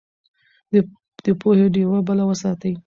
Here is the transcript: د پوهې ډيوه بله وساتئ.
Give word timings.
د 1.23 1.25
پوهې 1.41 1.65
ډيوه 1.73 1.99
بله 2.07 2.23
وساتئ. 2.29 2.73